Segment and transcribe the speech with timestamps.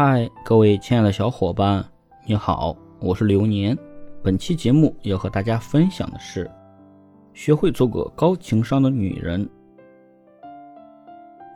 [0.00, 1.84] 嗨，各位亲爱的小伙伴，
[2.24, 3.76] 你好，我是流年。
[4.22, 6.48] 本期节目要和大家分享的是，
[7.34, 9.50] 学会做个高情商的女人。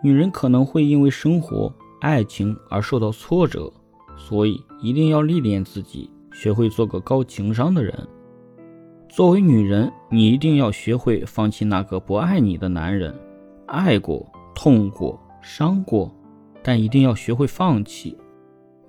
[0.02, 3.72] 女人可能会因为生活、爱情而受到挫折，
[4.16, 7.96] 所以一定要历练自己，学会做个高情商的人。
[9.08, 13.16] 作为女人，你一定要学会放弃那个不爱你的男人。
[13.66, 16.12] 爱过，痛过，伤过，
[16.60, 18.18] 但一定要学会放弃。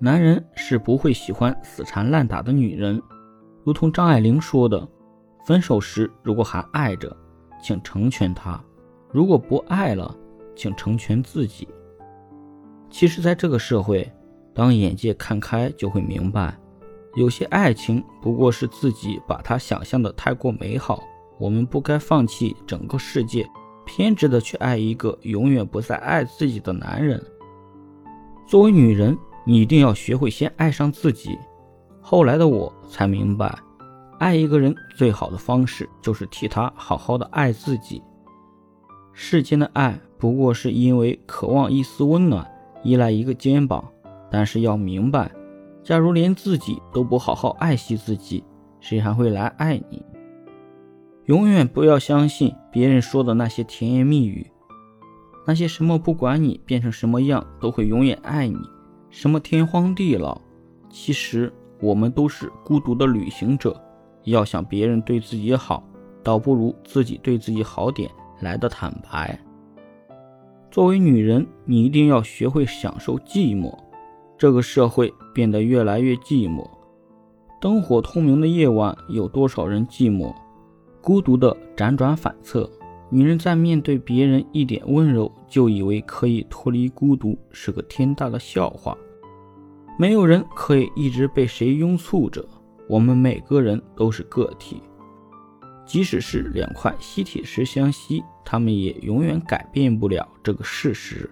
[0.04, 3.00] 男人是不会喜欢死缠烂打的女人，
[3.64, 4.86] 如同张爱玲说的
[5.46, 7.16] ：“分手时如果还爱着，
[7.62, 8.62] 请成全他；
[9.10, 10.14] 如果不爱了，
[10.54, 11.66] 请成全自己。”
[12.90, 14.06] 其实，在这个社会，
[14.52, 16.54] 当眼界看开，就会明白。
[17.14, 21.02] 有些爱情不过是自己把它想象的太过美好，
[21.38, 23.48] 我们不该放弃整个世界，
[23.86, 27.18] 偏执的去爱一个永远不再爱自己的男人。
[28.46, 31.38] 作为女人，你一定要学会先爱上自己。
[32.00, 33.56] 后来的我才明白，
[34.18, 38.02] 爱一个人最好的方式就是替他好好的爱自己。
[39.12, 42.46] 世间的爱不过是因为渴望一丝温暖，
[42.82, 43.84] 依赖一个肩膀，
[44.30, 45.30] 但是要明白。
[45.82, 48.42] 假如连自己都不好好爱惜自己，
[48.80, 50.04] 谁还会来爱你？
[51.26, 54.50] 永远不要相信别人说的那些甜言蜜语，
[55.46, 58.58] 那些什么不管你变成什么样都会永远爱你，
[59.14, 60.40] 什么天荒地老。
[60.90, 63.80] 其实我们都是孤独的旅行者，
[64.24, 65.84] 要想别人对自己好，
[66.20, 69.38] 倒不如自己对自己好点来的坦白。
[70.68, 73.72] 作为女人，你一定要学会享受寂寞。
[74.36, 76.68] 这个社会变得越来越寂寞，
[77.60, 80.34] 灯火通明的夜晚，有多少人寂寞、
[81.00, 82.68] 孤独的辗转反侧？
[83.10, 88.96] 女人在面对别人一点温柔，就以为可以脱离孤独，是个天大的笑话。
[89.96, 92.44] 没有人可以一直被谁拥簇着，
[92.88, 94.82] 我们每个人都是个体，
[95.86, 101.30] 即使是两块吸铁石相吸，他们也永远改变不了这个事实。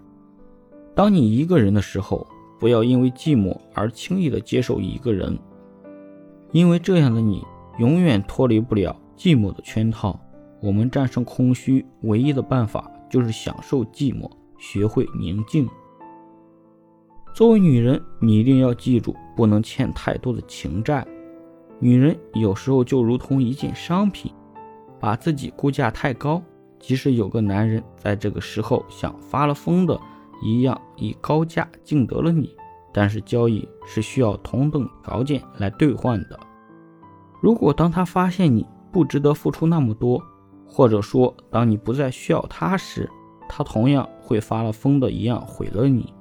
[0.95, 2.27] 当你一个人的时候，
[2.61, 5.37] 不要因为寂寞而轻易的接受一个人，
[6.53, 7.45] 因为这样的你
[7.79, 10.19] 永远脱离不了寂寞的圈套。
[10.61, 15.69] 我们战胜空虚唯一的办法就是享受寂寞，学会宁静。
[17.35, 21.07] 作为女人，你一定要记住，不能欠太多的情债。
[21.79, 24.31] 女人有时候就如同一件商品，
[25.01, 26.43] 把自己估价太高，
[26.79, 29.99] 即使有个男人在这个时候像发了疯的。
[30.45, 32.53] 一样以高价竞得了你，
[32.93, 36.39] 但是交易是需要同等条件来兑换的。
[37.41, 40.21] 如果当他发现你不值得付出那么多，
[40.67, 43.09] 或者说当你不再需要他时，
[43.49, 46.13] 他同样会发了疯的一样毁了你。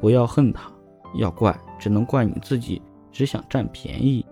[0.00, 0.70] 不要恨他，
[1.14, 2.80] 要怪只能怪你自己
[3.10, 4.24] 只想占便宜，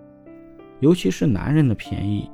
[0.80, 2.30] 尤其是男人的便宜。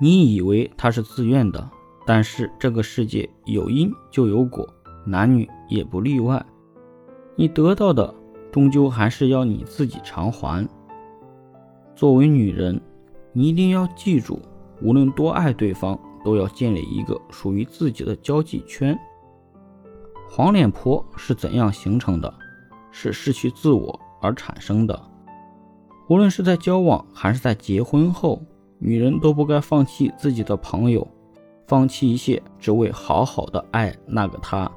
[0.00, 1.70] 你以为他是自愿的，
[2.04, 4.68] 但是这个世界有因就有果。
[5.08, 6.44] 男女也不例外，
[7.36, 8.12] 你得到的
[8.50, 10.68] 终究还是要你自己偿还。
[11.94, 12.80] 作为女人，
[13.32, 14.40] 你一定要记住，
[14.82, 18.98] 无论多爱对方，都要建立一个属于自己的交际圈。
[20.28, 22.32] 黄脸婆是怎样形成的？
[22.90, 25.00] 是失去自我而产生的。
[26.08, 28.42] 无论是在交往还是在结婚后，
[28.78, 31.06] 女人都不该放弃自己的朋友，
[31.66, 34.70] 放弃一切，只为好好的爱那个他。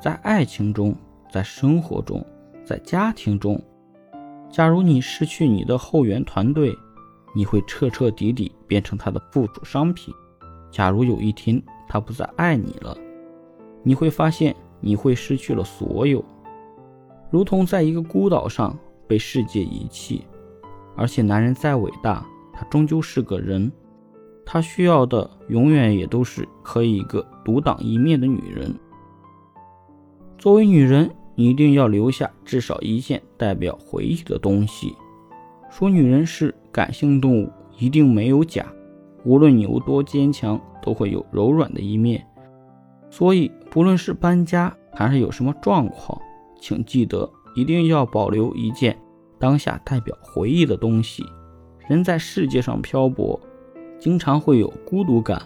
[0.00, 0.94] 在爱情中，
[1.30, 2.24] 在生活中，
[2.64, 3.62] 在家庭中，
[4.50, 6.76] 假如你失去你的后援团队，
[7.34, 10.12] 你会彻彻底底变成他的附属商品。
[10.70, 12.96] 假如有一天他不再爱你了，
[13.82, 16.22] 你会发现你会失去了所有，
[17.30, 20.26] 如同在一个孤岛上被世界遗弃。
[20.94, 23.72] 而且，男人再伟大，他终究是个人，
[24.44, 28.74] 他需要的永远也都是可以一个独当一面的女人。
[30.36, 34.94] 作为女人，你一定要留下至少一件代表回忆的东西。
[35.70, 38.66] 说女人是感性动物，一定没有假。
[39.24, 42.26] 无论你有多坚强，都会有柔软的一面。
[43.12, 46.18] 所以，不论是搬家还是有什么状况，
[46.58, 48.98] 请记得一定要保留一件
[49.38, 51.22] 当下代表回忆的东西。
[51.86, 53.38] 人在世界上漂泊，
[53.98, 55.42] 经常会有孤独感，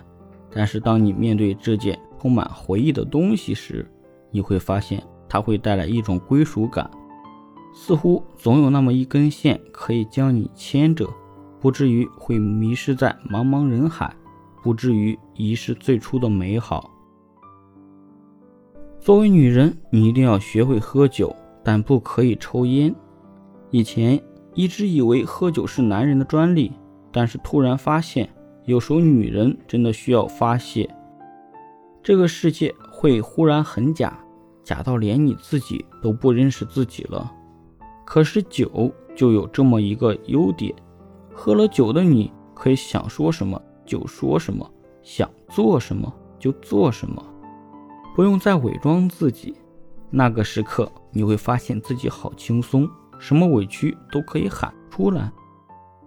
[0.48, 3.84] 但是当你面对这件充满回忆的东西时，
[4.30, 6.88] 你会发现，它会带来一种归属感，
[7.74, 11.12] 似乎总有那么一根线可以将你牵着，
[11.60, 14.14] 不至于会迷失在茫茫人海，
[14.62, 16.92] 不至于遗失最初的美好。
[19.06, 21.32] 作为女人，你一定要学会喝酒，
[21.62, 22.92] 但不可以抽烟。
[23.70, 24.20] 以前
[24.52, 26.72] 一直以为喝酒是男人的专利，
[27.12, 28.28] 但是突然发现，
[28.64, 30.92] 有时候女人真的需要发泄。
[32.02, 34.18] 这个世界会忽然很假，
[34.64, 37.32] 假到连你自己都不认识自己了。
[38.04, 40.74] 可是酒就有这么一个优点，
[41.32, 44.68] 喝了酒的你可以想说什么就说什么，
[45.00, 47.24] 想做什么就做什么，
[48.16, 49.54] 不用再伪装自己。
[50.08, 55.30] 那个时刻你会发现自己好轻松，什么委屈都可以喊出来。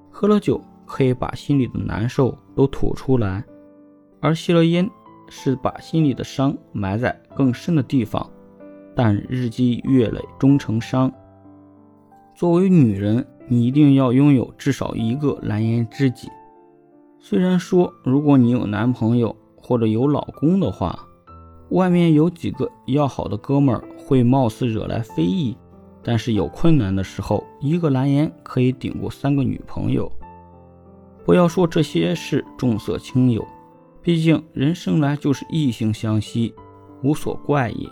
[0.09, 3.45] 喝了酒可以把心里的难受都吐出来，
[4.19, 4.89] 而吸了烟。
[5.31, 8.27] 是把心里的伤埋在更深的地方，
[8.95, 11.13] 但日积月累终成伤。
[12.33, 16.27] 作为女人，你一定要拥有至少一个蓝颜知己。
[17.19, 21.07] 虽然说，如果你有男朋友或者有老公的话，
[21.69, 25.55] 外面有几个要好的哥们儿会貌似惹来非议，
[26.01, 30.11] 但是有困难的时候，一个蓝颜可以顶过三个女朋友。
[31.25, 33.45] 不要说这些是重色轻友。
[34.01, 36.53] 毕竟人生来就是异性相吸，
[37.03, 37.87] 无所怪也。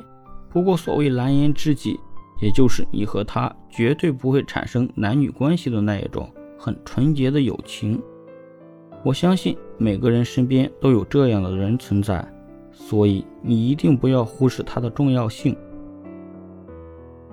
[0.50, 2.00] 不过所谓蓝颜知己，
[2.42, 6.28] 也就是你和他绝对不会产生男女关系的那一种
[6.58, 8.02] 很纯洁的友情。
[9.04, 12.26] 我相信每个人身边都有这样的人存在，
[12.80, 15.58] 所以你一定不要忽视它的重要性。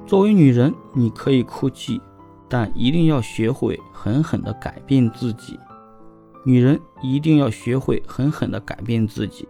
[0.06, 2.00] 作为女人，你可以哭泣，
[2.48, 5.58] 但一定要学会狠狠地改变自己。
[6.44, 9.46] 女人一定要学会狠狠地改变自己，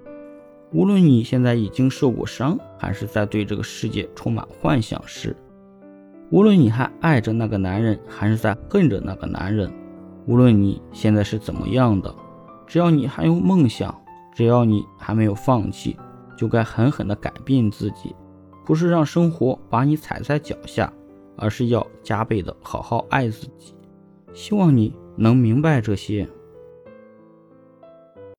[0.73, 5.31] 无论你现在已经受过伤，还是在对这个世界充满幻想时；
[6.31, 9.71] 无论你还爱着那个男人，还是在恨着那个男人；
[10.27, 12.15] 无论你现在是怎么样的，
[12.67, 13.93] 只要你还有梦想，
[14.35, 15.97] 只要你还没有放弃，
[16.37, 18.15] 就该狠狠地改变自己，
[18.65, 20.93] 不是让生活把你踩在脚下，
[21.37, 23.75] 而是要加倍的好好爱自己。
[24.33, 26.29] 希望你能明白这些。